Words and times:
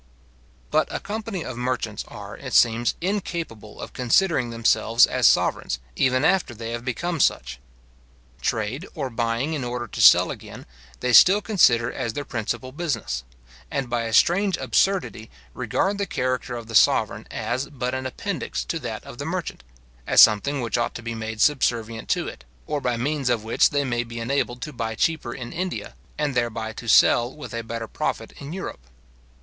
But 0.71 0.87
a 0.91 0.99
company 0.99 1.45
of 1.45 1.57
merchants, 1.57 2.03
are, 2.07 2.35
it 2.35 2.53
seems, 2.55 2.95
incapable 3.01 3.79
of 3.79 3.93
considering 3.93 4.49
themselves 4.49 5.05
as 5.05 5.27
sovereigns, 5.27 5.77
even 5.95 6.25
after 6.25 6.55
they 6.55 6.71
have 6.71 6.83
become 6.83 7.19
such. 7.19 7.59
Trade, 8.41 8.87
or 8.95 9.11
buying 9.11 9.53
in 9.53 9.63
order 9.63 9.85
to 9.85 10.01
sell 10.01 10.31
again, 10.31 10.65
they 11.01 11.13
still 11.13 11.39
consider 11.39 11.93
as 11.93 12.13
their 12.13 12.25
principal 12.25 12.71
business, 12.71 13.23
and 13.69 13.91
by 13.91 14.05
a 14.05 14.11
strange 14.13 14.57
absurdity, 14.57 15.29
regard 15.53 15.99
the 15.99 16.07
character 16.07 16.55
of 16.55 16.65
the 16.65 16.73
sovereign 16.73 17.27
as 17.29 17.69
but 17.69 17.93
an 17.93 18.07
appendix 18.07 18.65
to 18.65 18.79
that 18.79 19.03
of 19.03 19.19
the 19.19 19.25
merchant; 19.27 19.63
as 20.07 20.19
something 20.19 20.61
which 20.61 20.79
ought 20.79 20.95
to 20.95 21.03
be 21.03 21.13
made 21.13 21.39
subservient 21.39 22.09
to 22.09 22.27
it, 22.27 22.43
or 22.65 22.81
by 22.81 22.97
means 22.97 23.29
of 23.29 23.43
which 23.43 23.69
they 23.69 23.83
may 23.83 24.03
be 24.03 24.19
enabled 24.19 24.63
to 24.63 24.73
buy 24.73 24.95
cheaper 24.95 25.31
in 25.31 25.53
India, 25.53 25.93
and 26.17 26.33
thereby 26.33 26.73
to 26.73 26.87
sell 26.87 27.31
with 27.31 27.53
a 27.53 27.61
better 27.61 27.87
profit 27.87 28.33
in 28.39 28.51
Europe. 28.51 28.79